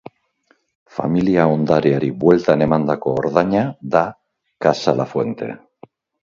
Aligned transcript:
Familia 0.93 1.43
ondareari 1.55 2.09
bueltan 2.23 2.63
emandako 2.67 3.13
ordaina 3.25 3.63
da 3.97 4.03
Casa 4.67 4.97
Lafuente. 5.03 5.53